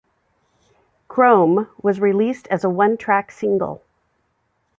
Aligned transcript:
"Chrome" 1.07 1.67
was 1.83 1.99
released 2.01 2.47
as 2.47 2.63
a 2.63 2.69
one-track 2.71 3.31
single. 3.31 3.83